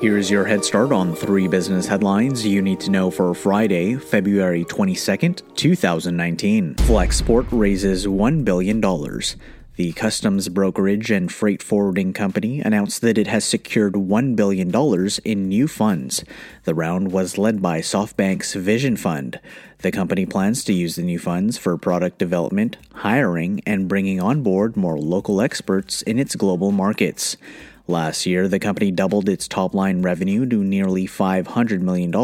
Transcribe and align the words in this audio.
Here's 0.00 0.30
your 0.30 0.44
head 0.44 0.64
start 0.64 0.92
on 0.92 1.12
three 1.12 1.48
business 1.48 1.88
headlines 1.88 2.46
you 2.46 2.62
need 2.62 2.78
to 2.80 2.90
know 2.90 3.10
for 3.10 3.34
Friday, 3.34 3.96
February 3.96 4.64
22nd, 4.64 5.42
2019. 5.56 6.76
Flexport 6.76 7.48
raises 7.50 8.06
$1 8.06 8.44
billion. 8.44 8.80
The 9.74 9.92
customs 9.94 10.48
brokerage 10.48 11.10
and 11.10 11.32
freight 11.32 11.64
forwarding 11.64 12.12
company 12.12 12.60
announced 12.60 13.00
that 13.00 13.18
it 13.18 13.26
has 13.26 13.44
secured 13.44 13.94
$1 13.94 14.36
billion 14.36 14.70
in 15.24 15.48
new 15.48 15.66
funds. 15.66 16.24
The 16.62 16.76
round 16.76 17.10
was 17.10 17.36
led 17.36 17.60
by 17.60 17.80
SoftBank's 17.80 18.54
Vision 18.54 18.96
Fund. 18.96 19.40
The 19.78 19.90
company 19.90 20.26
plans 20.26 20.62
to 20.64 20.72
use 20.72 20.94
the 20.94 21.02
new 21.02 21.18
funds 21.18 21.58
for 21.58 21.76
product 21.76 22.18
development, 22.18 22.76
hiring, 22.94 23.62
and 23.66 23.88
bringing 23.88 24.20
on 24.20 24.44
board 24.44 24.76
more 24.76 24.96
local 24.96 25.40
experts 25.40 26.02
in 26.02 26.20
its 26.20 26.36
global 26.36 26.70
markets. 26.70 27.36
Last 27.90 28.26
year, 28.26 28.48
the 28.48 28.58
company 28.58 28.90
doubled 28.90 29.30
its 29.30 29.48
top 29.48 29.72
line 29.72 30.02
revenue 30.02 30.44
to 30.44 30.62
nearly 30.62 31.06
$500 31.06 31.80
million 31.80 32.14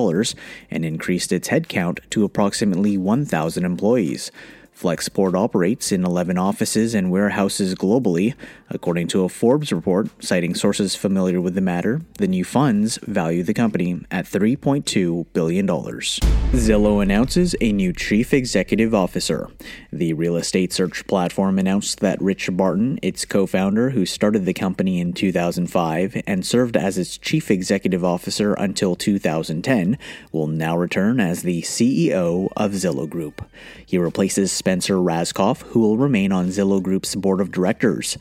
and 0.71 0.85
increased 0.85 1.33
its 1.33 1.49
headcount 1.49 2.01
to 2.11 2.23
approximately 2.23 2.99
1,000 2.99 3.65
employees. 3.65 4.31
Flexport 4.77 5.35
operates 5.35 5.93
in 5.93 6.05
11 6.05 6.37
offices 6.37 6.95
and 6.95 7.11
warehouses 7.11 7.77
globally. 7.77 8.35
According 8.69 9.07
to 9.09 9.23
a 9.23 9.29
Forbes 9.29 9.73
report, 9.73 10.09
citing 10.23 10.55
sources 10.55 10.97
familiar 10.97 11.41
with 11.41 11.55
the 11.55 11.61
matter, 11.61 12.01
the 12.19 12.27
new 12.27 12.45
funds 12.45 12.99
value 13.03 13.45
the 13.45 13.55
company 13.55 14.01
at 14.11 14.25
$3.2 14.25 15.27
billion. 15.33 15.67
Zillow 15.67 17.03
announces 17.03 17.55
a 17.61 17.73
new 17.73 17.93
chief 17.93 18.35
executive 18.35 18.95
officer. 18.95 19.49
The 19.93 20.13
real 20.13 20.37
estate 20.37 20.73
search 20.73 21.07
platform 21.07 21.59
announced 21.59 22.01
that 22.01 22.21
Rich 22.21 22.51
Barton, 22.53 22.99
its 23.01 23.25
co 23.25 23.47
founder 23.47 23.91
who 23.91 24.05
started 24.05 24.45
the 24.45 24.55
company 24.55 24.99
in 24.99 25.13
2005 25.13 26.23
and 26.27 26.45
served 26.45 26.77
as 26.77 26.99
its 26.99 27.17
chief 27.17 27.51
executive 27.51 28.05
officer 28.05 28.55
until 28.55 28.97
2010, 28.97 29.99
will 30.33 30.49
now 30.49 30.77
return 30.77 31.21
as 31.21 31.43
the 31.43 31.63
CEO 31.63 32.49
of 32.57 32.73
Zillow 32.73 33.09
Group. 33.09 33.45
He 33.87 33.99
replaces 33.99 34.51
Spencer 34.65 34.95
Rascoff, 34.95 35.61
who 35.61 35.81
will 35.81 35.99
remain 35.99 36.33
on 36.33 36.47
Zillow 36.47 36.83
Group's 36.83 37.15
board 37.15 37.43
of 37.43 37.53
directors. 37.53 38.17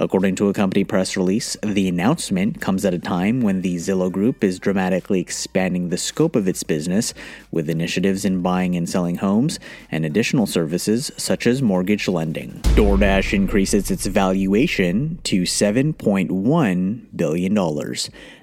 According 0.00 0.36
to 0.36 0.48
a 0.48 0.52
company 0.52 0.84
press 0.84 1.16
release, 1.16 1.56
the 1.60 1.88
announcement 1.88 2.60
comes 2.60 2.84
at 2.84 2.94
a 2.94 3.00
time 3.00 3.40
when 3.40 3.62
the 3.62 3.74
Zillow 3.76 4.12
Group 4.12 4.44
is 4.44 4.60
dramatically 4.60 5.18
expanding 5.18 5.88
the 5.88 5.98
scope 5.98 6.36
of 6.36 6.46
its 6.46 6.62
business 6.62 7.12
with 7.50 7.68
initiatives 7.68 8.24
in 8.24 8.40
buying 8.40 8.76
and 8.76 8.88
selling 8.88 9.16
homes 9.16 9.58
and 9.90 10.04
additional 10.04 10.46
services 10.46 11.10
such 11.16 11.48
as 11.48 11.62
mortgage 11.62 12.06
lending. 12.06 12.60
DoorDash 12.76 13.32
increases 13.32 13.90
its 13.90 14.06
valuation 14.06 15.18
to 15.24 15.42
$7.1 15.42 17.06
billion. 17.16 17.54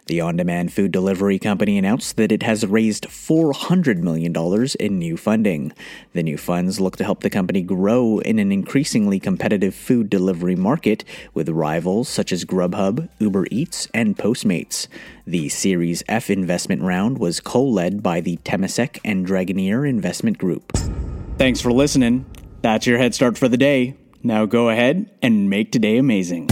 The 0.08 0.22
on 0.22 0.36
demand 0.36 0.72
food 0.72 0.92
delivery 0.92 1.40
company 1.40 1.80
announced 1.80 2.16
that 2.18 2.32
it 2.32 2.44
has 2.44 2.64
raised 2.64 3.08
$400 3.08 3.98
million 3.98 4.36
in 4.80 5.00
new 5.00 5.18
funding. 5.18 5.74
The 6.14 6.22
new 6.22 6.38
funds 6.38 6.80
look 6.80 6.96
to 6.98 7.04
help 7.04 7.22
the 7.22 7.30
company 7.32 7.64
grow 7.64 8.20
in 8.20 8.38
an 8.38 8.52
increasingly 8.52 9.20
competitive 9.20 9.74
food 9.74 10.12
delivery 10.12 10.56
market 10.56 11.04
with 11.46 11.56
rivals 11.56 12.10
such 12.10 12.32
as 12.32 12.44
Grubhub, 12.44 13.08
Uber 13.20 13.46
Eats, 13.52 13.88
and 13.94 14.18
Postmates. 14.18 14.88
The 15.28 15.50
Series 15.50 16.04
F 16.08 16.30
investment 16.30 16.82
round 16.82 17.20
was 17.20 17.40
co 17.40 17.64
led 17.64 18.02
by 18.02 18.20
the 18.20 18.38
Temasek 18.38 19.00
and 19.06 19.26
Dragoneer 19.28 19.88
Investment 19.88 20.38
Group. 20.40 20.76
Thanks 21.38 21.62
for 21.62 21.72
listening. 21.72 22.26
That's 22.62 22.88
your 22.88 22.98
head 22.98 23.14
start 23.14 23.38
for 23.38 23.48
the 23.48 23.58
day. 23.58 23.96
Now 24.24 24.46
go 24.46 24.70
ahead 24.70 25.12
and 25.22 25.50
make 25.50 25.72
today 25.72 25.98
amazing. 25.98 26.50